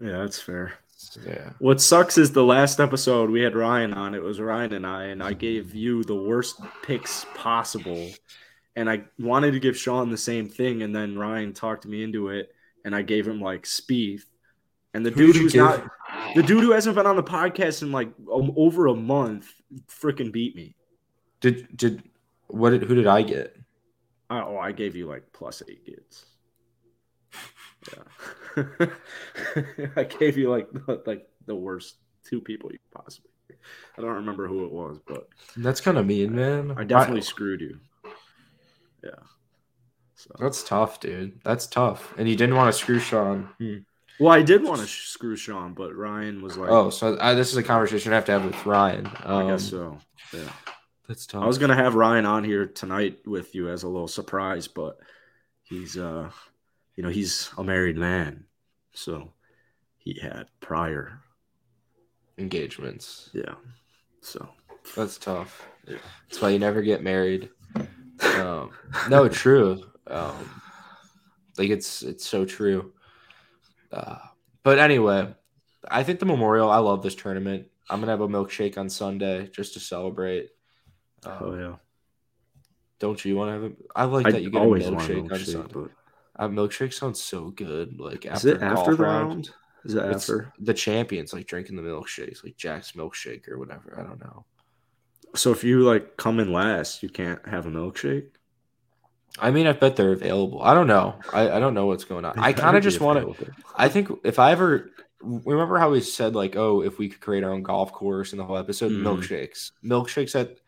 [0.00, 0.74] Yeah, that's fair.
[1.26, 1.50] Yeah.
[1.58, 4.14] What sucks is the last episode we had Ryan on.
[4.14, 8.10] It was Ryan and I, and I gave you the worst picks possible.
[8.76, 12.30] And I wanted to give Sean the same thing, and then Ryan talked me into
[12.30, 12.52] it,
[12.84, 14.24] and I gave him like Spieth.
[14.92, 15.62] And the Who dude who's give?
[15.62, 15.88] not
[16.34, 19.52] the dude who hasn't been on the podcast in like um, over a month
[19.88, 20.74] freaking beat me.
[21.40, 22.02] Did did
[22.48, 23.56] what did who did I get?
[24.30, 26.26] Oh, I gave you like plus eight kids.
[27.92, 28.02] Yeah,
[29.96, 33.30] I gave you like the, like the worst two people you possibly.
[33.96, 36.74] I don't remember who it was, but That's kind of mean, man.
[36.76, 37.78] I definitely screwed you.
[39.02, 39.10] Yeah.
[40.14, 41.40] So That's tough, dude.
[41.44, 42.14] That's tough.
[42.16, 43.50] And you didn't want to screw Sean.
[43.58, 43.76] Hmm.
[44.18, 47.34] well, I did want to sh- screw Sean, but Ryan was like, Oh, so I,
[47.34, 49.06] this is a conversation I have to have with Ryan.
[49.24, 49.98] Um, I guess so.
[50.32, 50.50] Yeah.
[51.08, 51.42] That's tough.
[51.42, 54.98] I was gonna have Ryan on here tonight with you as a little surprise, but
[55.62, 56.30] he's uh
[56.96, 58.44] you know, he's a married man.
[58.92, 59.32] So
[59.98, 61.20] he had prior.
[62.38, 63.30] engagements.
[63.32, 63.54] Yeah.
[64.20, 64.48] So
[64.96, 65.66] That's tough.
[65.86, 65.98] Yeah.
[66.28, 67.50] That's why you never get married.
[68.38, 68.70] Um,
[69.08, 69.82] no, true.
[70.06, 70.62] Um,
[71.58, 72.92] like it's it's so true.
[73.92, 74.18] Uh,
[74.62, 75.34] but anyway,
[75.88, 76.70] I think the Memorial.
[76.70, 77.68] I love this tournament.
[77.90, 80.50] I'm gonna have a milkshake on Sunday just to celebrate.
[81.24, 81.74] Um, oh yeah.
[82.98, 83.72] Don't you want to have a?
[83.94, 85.72] I like I that you get a a milkshake, on Sunday.
[85.72, 85.90] but
[86.36, 88.00] A milkshake sounds so good.
[88.00, 89.50] Like is after it after the round?
[89.84, 90.52] Is it It's after?
[90.58, 93.96] the champions like drinking the milkshakes, like Jack's milkshake or whatever.
[93.98, 94.44] I don't know.
[95.34, 98.28] So if you like come in last, you can't have a milkshake.
[99.38, 100.62] I mean, I bet they're available.
[100.62, 101.18] I don't know.
[101.32, 102.38] I, I don't know what's going on.
[102.38, 103.50] I kind of just want to.
[103.76, 107.42] I think if I ever remember how we said like, oh, if we could create
[107.44, 109.02] our own golf course in the whole episode, Mhm.
[109.02, 110.58] milkshakes, milkshakes at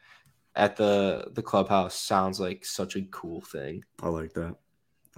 [0.56, 3.84] at the the clubhouse sounds like such a cool thing.
[4.02, 4.56] I like that.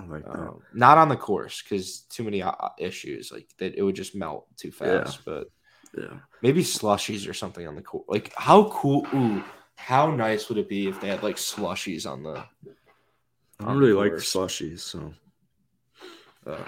[0.06, 0.24] Like.
[0.28, 3.32] Um, not on the course because too many uh, issues.
[3.32, 5.04] Like that, it would just melt too Yeah.
[5.04, 5.24] fast.
[5.24, 5.50] But
[5.96, 6.18] Yeah.
[6.42, 8.04] maybe slushies or something on the course.
[8.08, 9.06] Like how cool?
[9.14, 9.42] Ooh,
[9.76, 12.44] how nice would it be if they had like slushies on the?
[13.60, 15.12] I don't really like slushies, so
[16.46, 16.58] uh,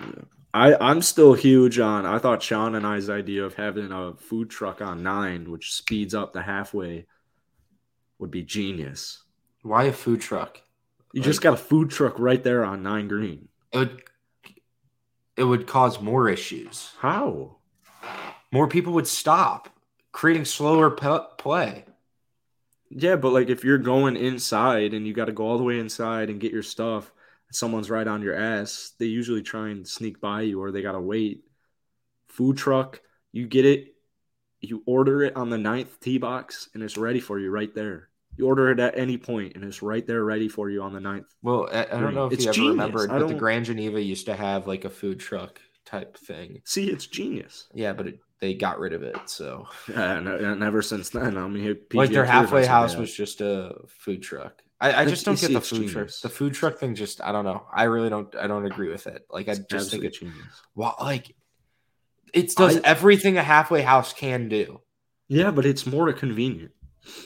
[0.00, 0.22] yeah.
[0.54, 2.06] I I'm still huge on.
[2.06, 6.14] I thought Sean and I's idea of having a food truck on nine, which speeds
[6.14, 7.06] up the halfway,
[8.18, 9.22] would be genius.
[9.62, 10.60] Why a food truck?
[11.14, 13.48] You just got a food truck right there on nine green.
[13.72, 14.02] It would.
[15.36, 16.90] It would cause more issues.
[16.98, 17.56] How?
[18.50, 19.68] More people would stop,
[20.10, 21.84] creating slower pe- play.
[22.90, 25.78] Yeah, but like if you're going inside and you got to go all the way
[25.78, 27.12] inside and get your stuff,
[27.48, 30.82] and someone's right on your ass, they usually try and sneak by you or they
[30.82, 31.44] got to wait.
[32.28, 33.00] Food truck,
[33.30, 33.94] you get it,
[34.60, 38.08] you order it on the ninth tee box and it's ready for you right there.
[38.36, 41.00] You order it at any point and it's right there ready for you on the
[41.00, 41.26] ninth.
[41.42, 42.70] Well, I, I don't know if It's you ever genius.
[42.72, 46.60] remembered, but the Grand Geneva used to have like a food truck type thing.
[46.64, 47.68] See, it's genius.
[47.74, 49.16] Yeah, but it, they got rid of it.
[49.26, 53.76] So, And, and ever since then, I mean, like their halfway house was just a
[53.88, 54.60] food truck.
[54.80, 56.08] I, I just don't get the food truck.
[56.22, 57.64] The food truck thing, just I don't know.
[57.72, 58.34] I really don't.
[58.36, 59.24] I don't agree with it.
[59.30, 60.36] Like I it's just think it's genius.
[60.74, 61.34] well, like
[62.34, 64.80] it does I- everything a halfway house can do.
[65.28, 66.72] Yeah, but it's more convenient.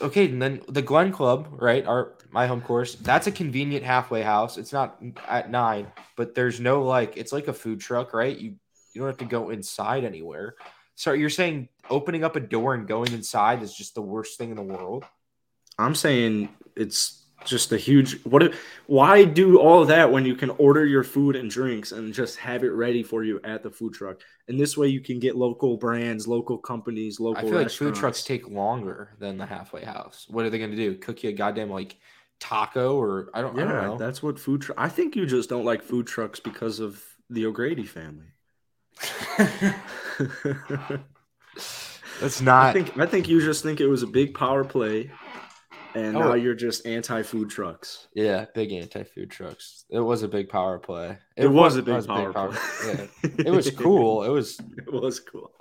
[0.01, 1.85] Okay, and then the Glen Club, right?
[1.85, 2.95] Our my home course.
[2.95, 4.57] That's a convenient halfway house.
[4.57, 7.17] It's not at nine, but there's no like.
[7.17, 8.37] It's like a food truck, right?
[8.37, 8.55] You
[8.93, 10.55] you don't have to go inside anywhere.
[10.95, 14.49] So you're saying opening up a door and going inside is just the worst thing
[14.49, 15.05] in the world?
[15.77, 20.35] I'm saying it's just a huge what if, why do all of that when you
[20.35, 23.69] can order your food and drinks and just have it ready for you at the
[23.69, 27.59] food truck and this way you can get local brands local companies local I feel
[27.61, 30.27] like food trucks take longer than the halfway house.
[30.29, 30.95] What are they going to do?
[30.95, 31.97] Cook you a goddamn like
[32.39, 33.97] taco or I don't, I don't know.
[33.97, 37.45] that's what food truck i think you just don't like food trucks because of the
[37.45, 38.27] o'grady family
[42.21, 42.73] That's i not.
[42.73, 45.11] think i think you just think it was a big power play
[45.95, 46.19] and Oh.
[46.19, 49.85] now you're just anti food trucks yeah, big anti food trucks.
[49.89, 51.17] It was a big power play.
[51.35, 53.31] it, was, a big was power, power- play yeah.
[53.45, 54.23] It was cool.
[54.23, 55.51] It was it was cool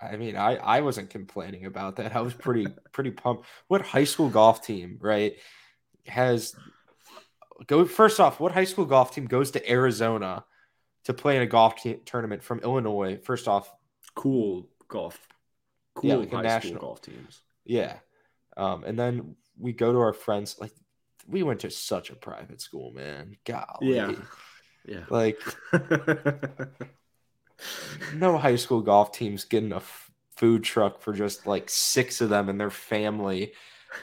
[0.00, 2.14] I mean, I I wasn't complaining about that.
[2.14, 3.46] I was pretty pretty pumped.
[3.68, 5.34] What high school golf team, right,
[6.06, 6.54] has
[7.66, 8.38] go first off?
[8.40, 10.44] What high school golf team goes to Arizona
[11.04, 13.18] to play in a golf te- tournament from Illinois?
[13.22, 13.72] First off,
[14.14, 15.18] Cool golf.
[15.94, 17.40] Cool Yeah, like high national- school golf teams.
[17.64, 17.96] yeah,
[18.56, 20.56] um, and then we go to our friends.
[20.60, 20.72] Like,
[21.28, 23.36] we went to such a private school, man.
[23.44, 23.94] Golly.
[23.96, 24.12] Yeah.
[24.86, 25.04] Yeah.
[25.10, 25.40] like
[28.14, 32.28] no high school golf teams getting a f- food truck for just like six of
[32.28, 33.52] them and their family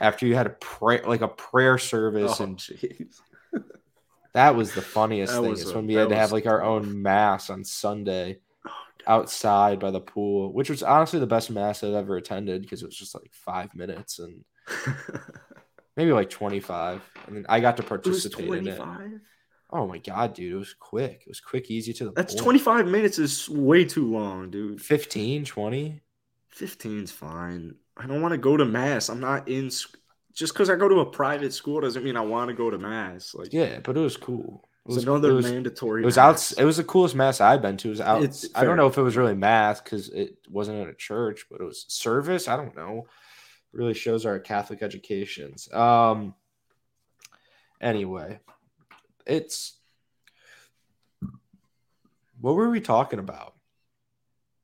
[0.01, 3.21] after you had a prayer like a prayer service oh, and jeez.
[4.33, 6.59] that was the funniest That thing is a- when we had to have like our
[6.59, 6.67] tough.
[6.67, 8.71] own mass on sunday Oh,
[9.07, 12.85] outside by the pool which was honestly the best mass i've ever attended because it
[12.85, 14.43] was just like five minutes and
[15.97, 19.11] maybe like 25 and then i got to it participate in it 25.
[19.71, 22.43] oh my god dude it was quick it was quick easy to the That's point.
[22.43, 24.81] 25 minutes is way too long, dude.
[24.81, 26.01] 15 20
[26.59, 27.75] 15's fine.
[27.97, 29.09] I don't want to go to mass.
[29.09, 29.97] I'm not in sc-
[30.33, 32.77] just because I go to a private school doesn't mean I want to go to
[32.77, 33.33] mass.
[33.33, 34.67] Like, Yeah, but it was cool.
[34.85, 36.03] It was another It was, mandatory.
[36.03, 36.51] it was mass.
[36.53, 36.61] out.
[36.61, 37.87] It was the coolest mass I've been to.
[37.87, 38.21] It was out.
[38.23, 38.67] It's I fair.
[38.69, 41.63] don't know if it was really mass because it wasn't at a church, but it
[41.63, 42.47] was service.
[42.47, 43.07] I don't know.
[43.73, 45.71] Really shows our Catholic educations.
[45.73, 46.35] Um.
[47.81, 48.39] Anyway,
[49.25, 49.73] it's.
[52.39, 53.53] What were we talking about?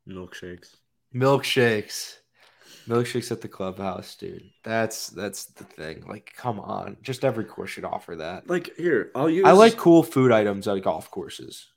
[0.10, 0.76] milkshakes.
[1.14, 2.18] Milkshakes.
[2.88, 4.50] Milkshakes at the clubhouse, dude.
[4.64, 6.04] That's that's the thing.
[6.08, 6.98] Like, come on.
[7.02, 8.50] Just every course should offer that.
[8.50, 9.46] Like here, I'll use.
[9.46, 11.68] I like cool food items at golf courses.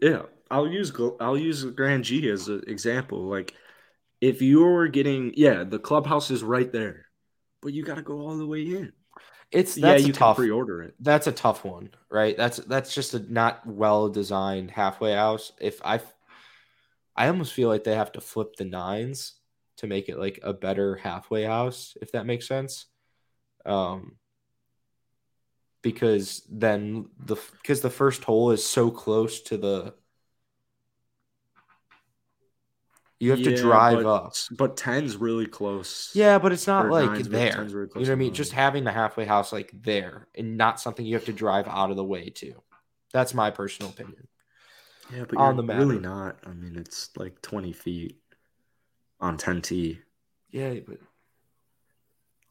[0.00, 3.24] Yeah, I'll use I'll use Grand G as an example.
[3.24, 3.54] Like,
[4.22, 7.06] if you're getting, yeah, the clubhouse is right there,
[7.60, 8.92] but you got to go all the way in.
[9.50, 10.36] It's yeah, you a tough.
[10.36, 10.94] can pre-order it.
[11.00, 12.36] That's a tough one, right?
[12.36, 15.52] That's that's just a not well designed halfway house.
[15.60, 16.00] If I,
[17.16, 19.34] I almost feel like they have to flip the nines
[19.78, 22.86] to make it like a better halfway house, if that makes sense.
[23.66, 24.18] Um,
[25.82, 29.94] because then the because the first hole is so close to the.
[33.22, 34.34] You have to drive but, up.
[34.50, 36.10] but 10's really close.
[36.12, 37.56] Yeah, but it's not Or like there.
[37.70, 38.34] were You know what I mean?
[38.34, 41.92] Just having the halfway house like there and not something you have to drive out
[41.92, 42.60] of the way to.
[43.12, 44.26] That's my personal opinion.
[45.14, 46.38] yeah, but on you're the really not.
[46.44, 48.18] I mean, it's like 20 feet
[49.20, 49.98] on 10T.
[50.50, 50.98] Yeah, but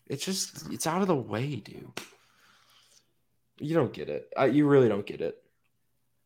[0.07, 1.91] it's just it's out of the way, dude.
[3.60, 4.31] You don't get it.
[4.38, 5.38] I, you really don't get it.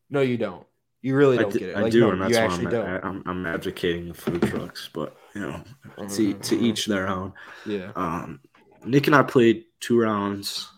[0.08, 0.64] No, you don't.
[1.06, 1.76] You really I, don't d- get it.
[1.76, 2.84] I Like, do, no, and that's why I'm, don't.
[2.84, 5.62] I, I'm I'm advocating the food trucks, but you know,
[5.98, 6.02] to,
[6.34, 7.32] Mhm, to each their own.
[7.64, 7.92] Yeah.
[7.94, 8.40] Um,
[8.84, 10.68] Nick and I played two rounds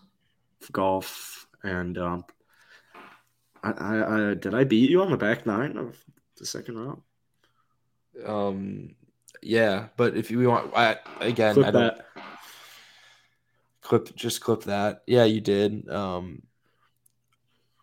[0.60, 2.26] of golf, and um,
[3.62, 5.96] I, I, I did I beat you on the back nine of
[6.36, 7.00] the second round?
[8.26, 8.96] Um.
[9.40, 12.06] Yeah, but if you want, I, again, Clip I don't that.
[13.80, 15.04] clip just clip that.
[15.06, 15.88] Yeah, you did.
[15.88, 16.42] Um.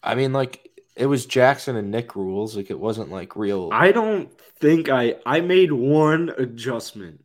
[0.03, 2.55] I mean, like it was Jackson and Nick rules.
[2.55, 3.69] Like it wasn't like real.
[3.71, 7.23] I don't think I I made one adjustment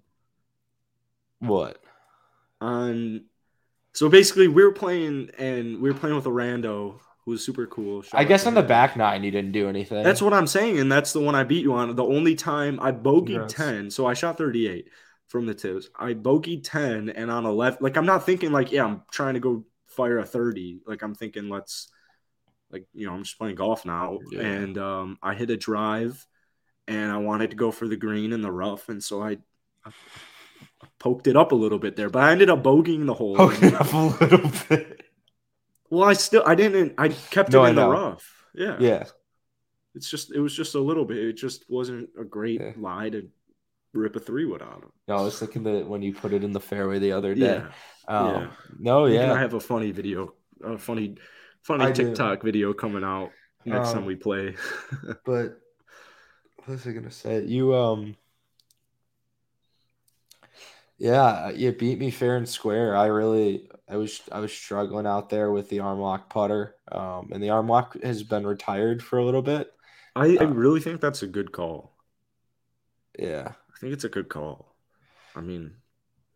[1.39, 1.81] what?
[2.61, 3.25] on.
[3.93, 7.67] So basically, we were playing, and we were playing with a rando who was super
[7.67, 8.03] cool.
[8.03, 10.03] Shout I guess to on the back nine, you didn't do anything.
[10.03, 11.95] That's what I'm saying, and that's the one I beat you on.
[11.97, 13.55] The only time I bogeyed Congrats.
[13.55, 14.89] 10, so I shot 38
[15.27, 15.89] from the tips.
[15.99, 19.35] I bogeyed 10, and on a left, like I'm not thinking like, yeah, I'm trying
[19.35, 20.83] to go fire a 30.
[20.87, 21.89] Like I'm thinking, let's,
[22.71, 24.43] like you know, I'm just playing golf now, Yeah.
[24.43, 26.25] and um, I hit a drive,
[26.89, 29.39] and I wanted to go for the green in the rough, and so I.
[29.85, 29.91] I
[30.99, 33.37] Poked it up a little bit there, but I ended up bogeying the hole.
[33.37, 35.03] poking up a little bit.
[35.91, 38.45] Well, I still I didn't I kept No, it in the rough.
[38.55, 38.77] Yeah.
[38.79, 39.05] Yeah.
[39.95, 41.19] It's just it was just a little bit.
[41.19, 42.73] It just wasn't a great Yeah.
[42.77, 43.29] lie to
[43.95, 44.91] rip a three wood out of.
[45.09, 47.63] No, I was thinking that when you put it in the fairway the other day.
[47.63, 48.17] Yeah.
[48.19, 48.51] Um, yeah.
[48.79, 49.33] No, and yeah.
[49.33, 51.17] I have a funny video, a funny,
[51.63, 52.19] funny I do.
[52.19, 54.57] TikTok video coming out next Um, time we play.
[55.25, 55.61] but
[56.57, 57.45] what was I gonna say?
[57.45, 58.17] You um
[60.99, 62.97] Yeah, you beat me fair and square.
[62.97, 66.77] I really I was I was struggling out there with the arm lock putter.
[66.93, 69.73] Um and the arm lock has been retired for a little bit.
[70.15, 71.93] I, I uh, really think that's a good call.
[73.19, 73.53] Yeah.
[73.75, 74.75] I think it's a good call.
[75.35, 75.75] I mean,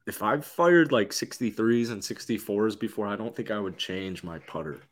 [0.06, 4.38] if I've fired like 63s and 64s before, I don't think I would change my
[4.40, 4.82] putter.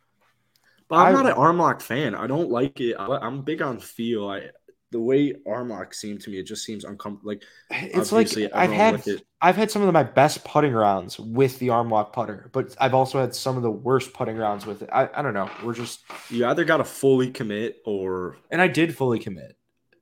[0.92, 2.14] But I'm I- not an arm lock fan.
[2.14, 2.94] I don't like it.
[2.98, 4.28] I, I'm big on feel.
[4.28, 4.50] I
[4.90, 7.30] the way arm lock seemed to me, it just seems uncomfortable.
[7.32, 11.58] Like It's like I've had it- I've had some of my best putting rounds with
[11.58, 14.82] the arm lock putter, but I've also had some of the worst putting rounds with
[14.82, 14.90] it.
[14.92, 15.50] I, I don't know.
[15.64, 16.00] We're just
[16.30, 19.56] you either got to fully commit or and I did fully commit.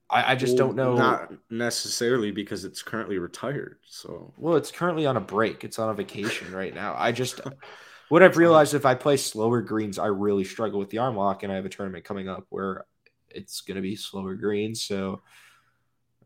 [0.09, 0.95] I, I just Well, don't know.
[0.95, 3.79] Not necessarily because it's currently retired.
[3.87, 5.63] So Well, it's currently on a break.
[5.63, 6.95] It's on a vacation right now.
[6.97, 7.39] I just
[8.11, 11.43] what I've realized if I play slower greens, I really struggle with the arm lock,
[11.43, 12.85] and I have a tournament coming up where
[13.29, 14.83] it's gonna be slower greens.
[14.83, 15.21] So,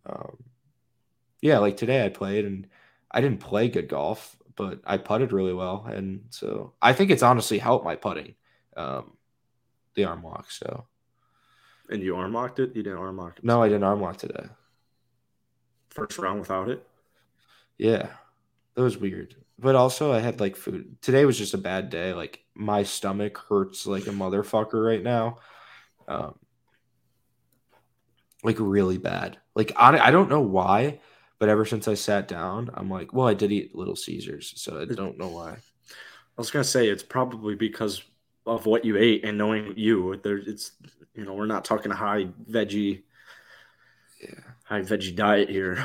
[0.08, 0.36] um,
[1.42, 2.68] yeah, like today I played and
[3.12, 7.22] I didn't play good golf, but I putted really well, and so I think it's
[7.22, 8.34] honestly helped my putting,
[8.76, 9.16] um,
[9.94, 10.50] the arm lock.
[10.50, 10.88] So
[11.88, 12.76] and you arm locked it?
[12.76, 13.44] You didn't arm lock it.
[13.46, 14.48] no, I didn't arm lock today.
[15.92, 16.84] First round without it.
[17.78, 18.08] Yeah,
[18.76, 19.36] that was weird.
[19.58, 20.98] But also, I had like food.
[21.02, 22.14] Today was just a bad day.
[22.14, 25.38] Like my stomach hurts like a motherfucker right now.
[26.08, 26.36] Um,
[28.44, 29.38] like really bad.
[29.56, 31.00] Like I, I don't know why,
[31.40, 34.80] but ever since I sat down, I'm like, well, I did eat Little Caesars, so
[34.82, 35.52] I don't know why.
[35.54, 38.04] I was gonna say it's probably because
[38.46, 40.20] of what you ate and knowing you.
[40.22, 40.72] There, it's
[41.16, 43.04] you know we're not talking a high veggie,
[44.22, 44.40] Yeah.
[44.66, 45.84] high veggie diet here.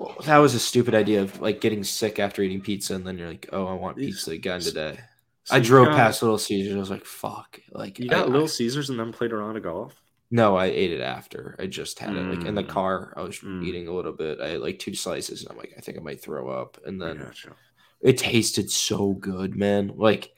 [0.00, 3.18] Well, that was a stupid idea of like getting sick after eating pizza, and then
[3.18, 4.98] you're like, oh, I want pizza again today.
[5.44, 6.70] So I drove got- past Little Caesars.
[6.72, 7.58] and I was like, fuck.
[7.72, 9.94] Like You got I- I- Little Caesars and then played around a golf.
[10.30, 11.56] No, I ate it after.
[11.58, 12.68] I just had it like in the Mm.
[12.68, 13.14] car.
[13.16, 13.64] I was Mm.
[13.64, 14.40] eating a little bit.
[14.40, 16.78] I had like two slices, and I'm like, I think I might throw up.
[16.84, 17.56] And then gotcha.
[18.02, 19.92] it tasted so good, man.
[19.96, 20.34] Like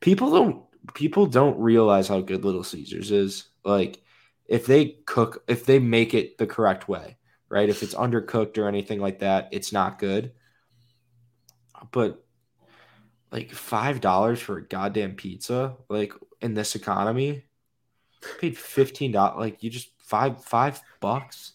[0.00, 3.44] people don't people don't realize how good Little Caesars is.
[3.64, 4.02] Like
[4.46, 7.16] if they cook, if they make it the correct way,
[7.52, 7.68] right?
[7.68, 10.32] If it's undercooked or anything like that, it's not good.
[11.90, 12.24] But
[13.30, 17.44] like five dollars for a goddamn pizza, like in this economy,
[18.40, 19.38] paid fifteen dollars.
[19.38, 21.52] Like you just five five bucks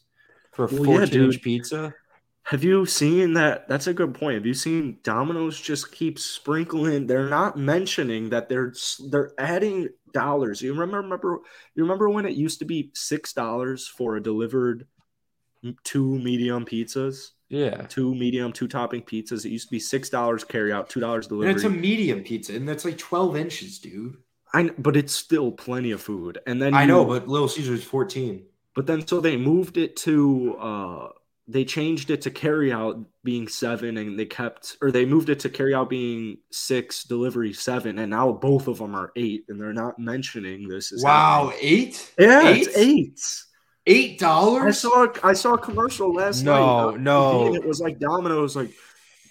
[0.51, 1.95] for a Well, yeah, fourteen inch pizza.
[2.43, 3.67] Have you seen that?
[3.67, 4.35] That's a good point.
[4.35, 7.07] Have you seen Domino's just keep sprinkling?
[7.07, 8.73] They're not mentioning that they're
[9.09, 10.61] they're adding dollars.
[10.61, 11.39] You remember remember
[11.73, 14.85] you remember when it used to be six dollars for a delivered
[15.83, 17.83] two medium pizzas, Yeah.
[17.83, 19.45] two medium two topping pizzas.
[19.45, 21.49] It used to be six dollars carry out, two dollars delivery.
[21.49, 24.17] And it's a medium pizza, and that's like 12 inches, dude.
[24.53, 26.39] I kn- but it's still plenty of food.
[26.47, 28.43] And then I you- know, but Little Caesars 14.
[28.75, 31.09] But then so they moved it to uh
[31.49, 35.39] they changed it to carry out being seven and they kept or they moved it
[35.39, 39.59] to carry out being six, delivery seven, and now both of them are eight, and
[39.59, 40.91] they're not mentioning this.
[40.91, 41.59] is Wow, happening.
[41.71, 42.13] eight?
[42.19, 42.67] Yeah, Eight?
[42.67, 43.21] it's eight.
[43.89, 44.83] Eight dollars?
[44.83, 45.13] I dollars?
[45.21, 46.99] saw I saw a commercial last No, night.
[46.99, 47.55] No, no.
[47.55, 48.71] It was like Domino's like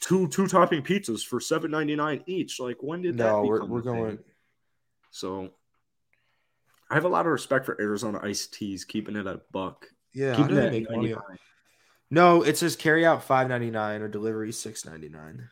[0.01, 2.59] two two topping pizzas for seven ninety nine each.
[2.59, 3.95] Like when did that No, we're, we're a thing?
[3.95, 4.19] going.
[5.11, 5.51] So
[6.91, 9.87] I have a lot of respect for Arizona iced teas keeping it at a buck.
[10.15, 11.15] Yeah, keeping do they that make money?
[12.11, 15.51] No, it says carry out five ninety nine or delivery six ninety nine,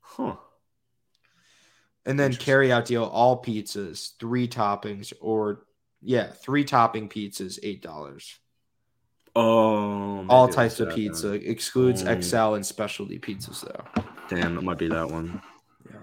[0.00, 0.36] Huh.
[2.06, 5.64] and then carry out deal all pizzas three toppings or
[6.02, 8.38] yeah three topping pizzas eight dollars.
[9.34, 12.16] Oh, All types of pizza excludes mm.
[12.16, 12.20] Oh.
[12.20, 14.02] XL and specialty pizzas though.
[14.28, 15.40] Damn, it might be that one.
[15.90, 15.96] Yeah.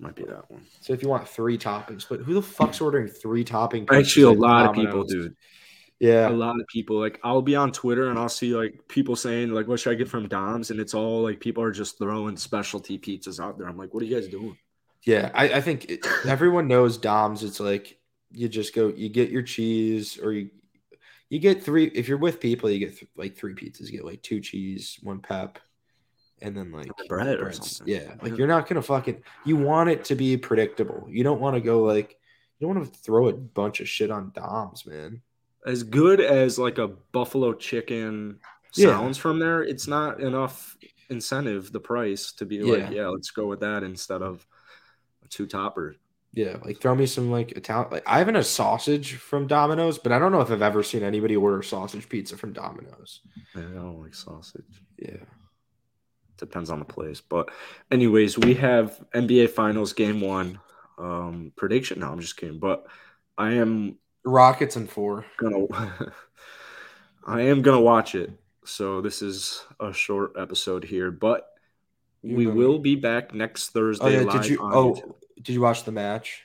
[0.00, 0.62] Might be that one.
[0.80, 3.86] So if you want three toppings, but who the fuck's ordering three topping?
[3.86, 5.36] pizzas Actually, a lot of people, dude.
[6.00, 6.98] Yeah, A lot of people.
[6.98, 9.94] Like, I'll be on Twitter and I'll see like people saying like, "What should I
[9.94, 13.68] get from Dom's?" And it's all like people are just throwing specialty pizzas out there.
[13.68, 14.58] I'm like, "What are you guys doing?"
[15.04, 17.44] Yeah, I, I think it, everyone knows Dom's.
[17.44, 18.00] It's like
[18.32, 20.50] you just go, you get your cheese, or you
[21.30, 21.86] you get three.
[21.86, 23.86] If you're with people, you get th- like three pizzas.
[23.86, 25.58] You get like two cheese, one pep,
[26.42, 27.86] and then like And bread or something.
[27.86, 29.22] Yeah, like you're not gonna fucking.
[29.44, 31.06] You want it to be predictable.
[31.08, 32.18] You don't want to go like
[32.58, 35.22] you don't want to throw a bunch of shit on Dom's, man.
[35.66, 38.38] As good as like a buffalo chicken
[38.74, 38.88] Yeah.
[38.88, 40.76] sounds from there, it's not enough
[41.08, 42.90] incentive the price to be like, Yeah.
[42.90, 44.46] yeah, let's go with that instead of
[45.24, 45.96] a two topper.
[46.34, 47.90] Yeah, like throw me some like Italian.
[47.90, 51.02] Like I haven't a sausage from Domino's, but I don't know if I've ever seen
[51.02, 53.20] anybody order sausage pizza from Domino's.
[53.54, 54.64] I don't like sausage.
[54.98, 55.24] Yeah.
[56.38, 57.20] depends on the place.
[57.20, 57.50] But
[57.90, 60.58] anyways, we have NBA Finals Game One
[60.98, 62.00] um, prediction.
[62.00, 62.58] No, I'm just kidding.
[62.58, 62.86] But
[63.36, 65.26] I am Rockets and four.
[65.38, 65.66] gonna,
[67.26, 68.30] I am gonna watch it.
[68.64, 71.48] So this is a short episode here, but
[72.22, 74.04] You we will be back next Thursday.
[74.04, 74.58] Oh yeah, did you?
[74.62, 75.14] Oh, YouTube.
[75.42, 76.42] Did you watch the match?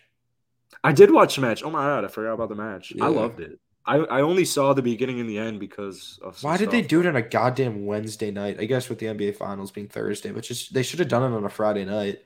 [0.83, 1.63] I did watch the match.
[1.63, 2.93] Oh my god, I forgot about the match.
[3.01, 3.59] I loved it.
[3.85, 6.99] I, I only saw the beginning and the end because of Why did they do
[6.99, 8.57] it on a goddamn Wednesday night?
[8.59, 11.35] I guess with the NBA Finals being Thursday, but just they should have done it
[11.35, 12.19] on a Friday night.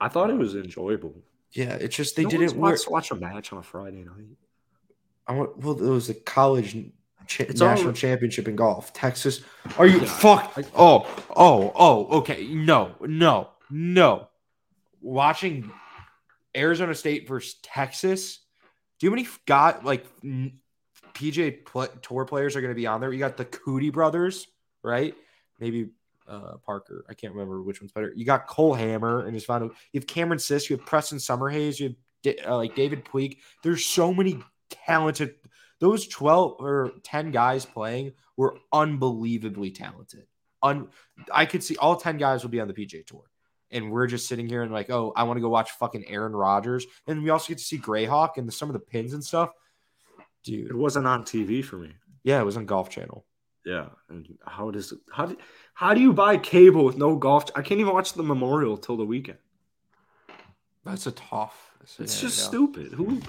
[0.00, 1.14] I thought it was enjoyable.
[1.52, 4.36] Yeah, it's just they No didn't watch, watch a match on a Friday night.
[5.26, 6.76] I want, well, it was the college
[7.28, 8.92] cha- It's all- national championship in golf.
[8.92, 9.40] Texas.
[9.78, 10.52] Are you Yeah, fuck?
[10.56, 12.18] I- oh, oh, oh.
[12.18, 14.28] Okay, no, no, no.
[15.04, 15.70] Watching
[16.56, 18.40] Arizona State versus Texas.
[18.98, 20.06] Do you many got like
[21.14, 21.58] PGA
[22.02, 23.12] Tour players are going to be on there.
[23.12, 24.48] You got the Coody brothers,
[24.82, 25.14] right?
[25.60, 25.88] Maybe
[26.28, 27.04] uh, Parker.
[27.08, 28.12] I can't remember which one's better.
[28.14, 29.68] You got Cole Hammer and his final.
[29.92, 30.68] You have Cameron Sisk.
[30.68, 31.78] You have Preston Summerhays.
[31.78, 31.94] You
[32.24, 33.38] have uh, like David Puig.
[33.62, 35.34] There's so many talented.
[35.80, 40.26] Those 12 or 10 guys playing were unbelievably talented.
[40.62, 40.88] Un-
[41.30, 43.24] I could see all 10 guys will be on the PGA Tour
[43.74, 46.32] and we're just sitting here and like, oh, I want to go watch fucking Aaron
[46.34, 49.22] Rodgers, and we also get to see Grayhawk and the, some of the pins and
[49.22, 49.50] stuff.
[50.44, 51.92] Dude, It wasn't on TV for me.
[52.22, 53.26] yeah, it was on Golf Channel.
[53.66, 55.36] Yeah, and how does how do
[55.72, 57.44] how do you buy cable with no golf?
[57.54, 59.38] I can't even watch the Memorial till the weekend.
[60.84, 61.72] That's a tough.
[61.98, 62.44] It's just yeah.
[62.48, 62.92] stupid.
[62.92, 63.20] Who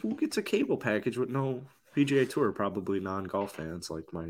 [0.00, 1.62] who gets a cable package with no
[1.94, 2.50] PGA Tour?
[2.52, 4.24] Probably non golf fans like my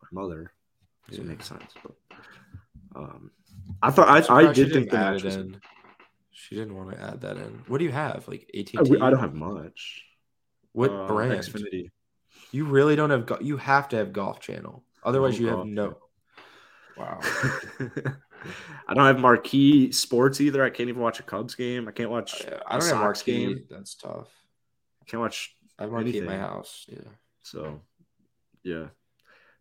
[0.00, 0.52] my mother.
[1.10, 1.28] Doesn't Yeah.
[1.30, 1.72] make sense.
[1.82, 1.94] But
[2.96, 3.30] um,
[3.82, 5.36] I thought I, I did think the match was.
[5.36, 5.60] in.
[6.30, 7.62] She didn't want to add that in.
[7.66, 8.26] What do you have?
[8.28, 8.80] Like eighteen?
[8.80, 10.04] I, I don't have much.
[10.72, 11.32] What Uh, brand?
[11.32, 11.90] Xfinity.
[12.52, 13.26] You really don't have.
[13.26, 14.84] Go- you have to have Golf Channel.
[15.04, 15.98] Otherwise, No you have no.
[16.96, 17.20] Wow.
[18.88, 20.64] I don't have marquee sports either.
[20.64, 21.88] I can't even watch a Cubs game.
[21.88, 22.44] I can't watch.
[22.66, 23.46] I a don't have marquee.
[23.46, 23.64] game.
[23.70, 24.28] That's tough.
[25.02, 26.86] I can't watch I have marquee in my house.
[26.88, 27.08] Yeah.
[27.42, 27.80] So,
[28.62, 28.86] yeah.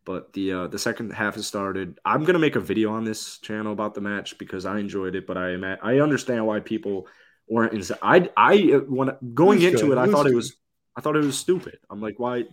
[0.08, 2.00] But the uh, the second half has started.
[2.06, 5.28] I'm gonna make a video on this channel about the match because I enjoyed it,
[5.28, 7.08] but I am I understand why people
[7.50, 7.74] weren't.
[7.74, 8.56] Ins- I I
[8.88, 9.98] when going into good.
[9.98, 10.56] it, I thought it was
[10.96, 11.80] I thought it was stupid.
[11.90, 12.46] I'm like, why?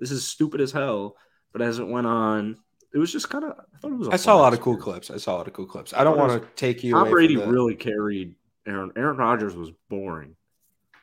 [0.00, 1.16] This is stupid as hell.
[1.52, 2.56] But as it went on,
[2.94, 3.50] it was just kind of.
[3.52, 4.08] I thought it was.
[4.08, 5.10] I saw a lot of cool clips.
[5.10, 5.92] I saw a lot of cool clips.
[5.92, 7.10] I don't want to take you Tom.
[7.10, 8.34] Brady the, really carried
[8.66, 8.92] Aaron.
[8.96, 10.36] Aaron Rodgers was boring.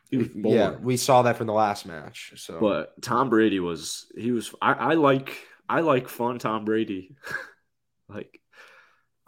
[0.09, 0.57] He was boring.
[0.57, 2.33] Yeah, we saw that from the last match.
[2.37, 5.37] So But Tom Brady was he was I, I like
[5.71, 7.15] I like fun Tom Brady.
[8.09, 8.41] like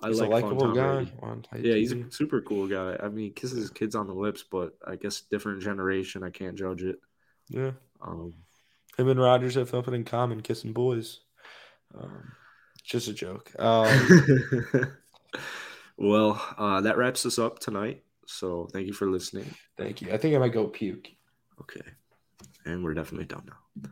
[0.02, 1.06] I he's like a likable Tom guy.
[1.52, 1.70] Brady.
[1.70, 2.98] Yeah, he's a super cool guy.
[3.02, 6.22] I mean, he kisses his kids on the lips, but I guess different generation.
[6.22, 7.00] I can't judge it.
[7.48, 7.72] yeah.
[8.02, 8.34] Um,
[8.98, 11.22] Him and Rodgers have something in common: kissing boys.
[11.98, 12.34] Um,
[12.84, 13.52] just a joke.
[13.58, 14.98] Um,
[15.98, 18.04] well, uh, that wraps us up tonight.
[18.26, 19.54] So thank you for listening.
[19.78, 20.12] thank you.
[20.12, 21.08] I think I might go puke.
[21.62, 21.90] Okay,
[22.66, 23.90] and we're definitely done now.